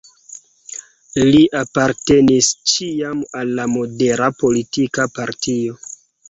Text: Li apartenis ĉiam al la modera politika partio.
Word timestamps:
Li 1.27 1.41
apartenis 1.59 2.49
ĉiam 2.71 3.21
al 3.41 3.53
la 3.61 3.67
modera 3.75 4.31
politika 4.41 5.07
partio. 5.21 5.79